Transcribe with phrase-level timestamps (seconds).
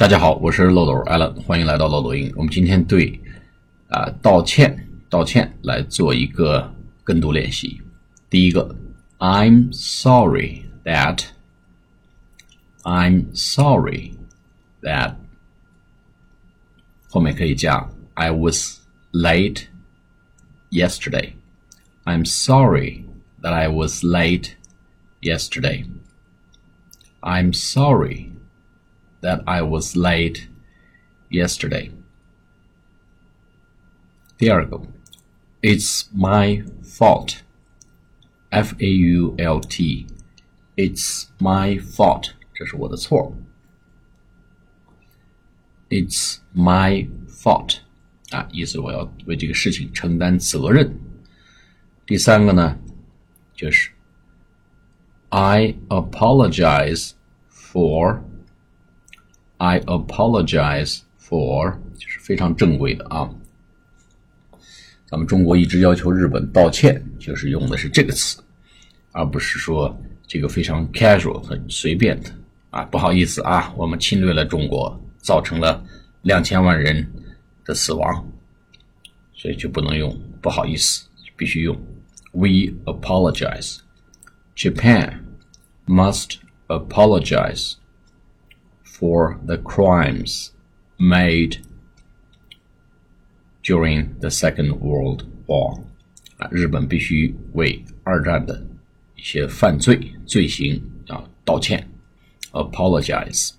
[0.00, 2.32] 大家好，我是漏斗 Allen，欢迎来到漏斗英。
[2.36, 3.20] 我们今天对
[3.88, 7.80] 啊道歉道歉来做一个跟读练习。
[8.28, 8.74] 第一个，
[9.18, 11.24] I'm sorry that
[12.82, 14.12] I'm sorry
[14.82, 15.16] that
[17.08, 18.80] 后面可以加 I was
[19.12, 19.64] late
[20.70, 21.32] yesterday.
[22.04, 23.04] I'm sorry
[23.42, 24.50] that I was late
[25.20, 25.84] yesterday.
[27.20, 28.30] I'm sorry
[29.22, 30.48] that I was late
[31.30, 31.90] yesterday.
[34.38, 34.82] 第二个，
[35.62, 37.40] It's my fault.
[38.50, 40.06] F A U L T.
[40.76, 42.32] It's my fault.
[42.54, 43.34] 这是我的错。
[45.88, 47.78] It's my fault.
[48.30, 50.98] 啊，意思我要为这个事情承担责任。
[52.06, 52.78] 第三个呢，
[53.54, 53.90] 就是
[55.30, 57.12] I apologize
[57.50, 58.20] for
[59.61, 63.29] I apologize for 就是非常正规的啊。
[65.05, 68.41] 咱们中国一直要求日本道歉，就是用的是这个词，
[69.11, 72.31] 而不是说这个非常 casual 很随便的
[72.71, 72.83] 啊。
[72.85, 75.83] 不好意思啊，我们侵略了中国，造成了
[76.23, 77.07] 两千万人
[77.63, 78.27] 的死亡，
[79.35, 81.05] 所以就不能用不好意思，
[81.37, 81.79] 必须用
[82.31, 83.77] We apologize.
[84.55, 85.19] Japan
[85.85, 87.75] must apologize
[89.00, 90.50] for the crimes
[90.98, 91.58] made
[93.62, 95.82] during the Second World War.
[96.38, 98.66] 啊，日本必须为二战的
[99.14, 101.88] 一些犯罪罪行啊道歉，
[102.52, 103.52] apologize。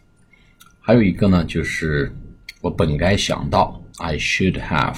[0.80, 2.16] 还有一个呢，就是
[2.62, 4.98] 我本该想到，I should have，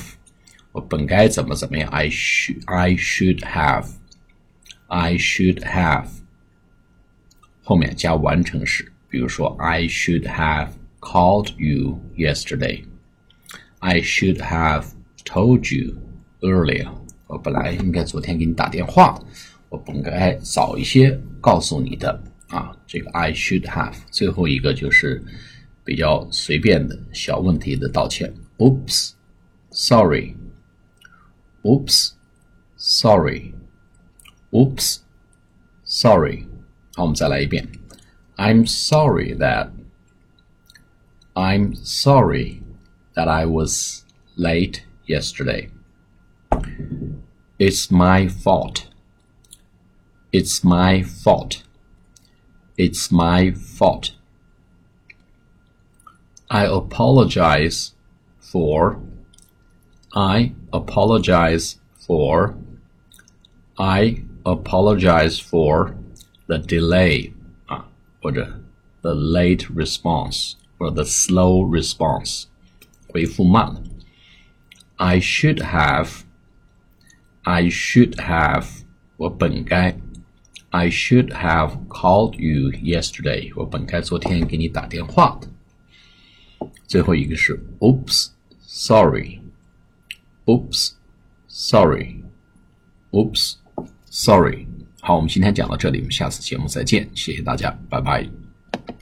[0.74, 6.08] 我本该怎么怎么样，I should I should have，I should have，
[7.64, 14.86] 后面加完成时， 比如说 I should have called you yesterday。I should have
[15.26, 15.96] told you
[16.42, 16.90] earlier。
[17.28, 19.20] 我本来应该昨天给你打电话，
[19.70, 22.76] 我本该早一些告诉你的啊。
[22.88, 23.96] 这个 I should have。
[24.12, 25.24] 最后一个就是
[25.84, 28.34] 比较随便的小问题的道歉。
[28.58, 29.12] Oops,
[29.72, 30.36] sorry.
[31.62, 32.12] Oops,
[32.78, 33.54] sorry.
[34.52, 34.98] Oops,
[35.86, 36.46] sorry.
[36.96, 37.68] 好，我们再来一遍。
[38.37, 39.71] I'm sorry that.
[41.37, 42.63] I'm sorry
[43.15, 44.05] that I was
[44.37, 45.71] late yesterday.
[47.61, 48.89] It's my fault.
[50.33, 51.63] It's my fault.
[52.77, 54.17] It's my fault.
[56.51, 57.93] I apologize
[58.41, 59.01] for.
[60.13, 62.57] I apologize for.
[63.79, 65.97] I apologize for
[66.49, 67.44] the delay 啊，
[68.24, 68.62] 或者
[69.02, 72.46] the late response 或者 the slow response
[73.08, 73.82] 回复慢了。
[74.98, 76.22] I should have.
[77.44, 78.82] I should have
[79.18, 79.98] 我本该
[80.70, 85.50] I should have called you yesterday 我本该昨天给你打电话的。
[86.86, 88.30] 最后一个是 Oops,
[88.62, 89.42] sorry.
[90.46, 90.92] Oops,
[91.48, 92.24] sorry.
[93.12, 93.56] Oops,
[94.10, 94.68] sorry.
[95.07, 98.44] 好，我们今天讲到这里，我们下次节目再见，谢谢大家，拜拜。